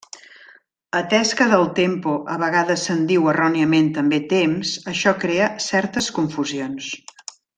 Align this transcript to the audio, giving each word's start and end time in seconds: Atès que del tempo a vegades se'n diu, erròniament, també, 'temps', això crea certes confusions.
Atès 0.99 1.33
que 1.41 1.45
del 1.51 1.65
tempo 1.79 2.13
a 2.35 2.37
vegades 2.45 2.85
se'n 2.89 3.03
diu, 3.11 3.29
erròniament, 3.35 3.93
també, 3.99 4.21
'temps', 4.33 4.73
això 4.93 5.15
crea 5.27 5.53
certes 5.69 6.09
confusions. 6.19 6.91